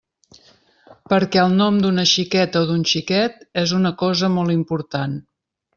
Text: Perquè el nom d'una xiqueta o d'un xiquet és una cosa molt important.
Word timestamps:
Perquè 1.13 1.43
el 1.43 1.53
nom 1.59 1.77
d'una 1.83 2.07
xiqueta 2.13 2.65
o 2.65 2.69
d'un 2.71 2.83
xiquet 2.93 3.47
és 3.67 3.79
una 3.83 3.95
cosa 4.05 4.35
molt 4.39 4.61
important. 4.61 5.17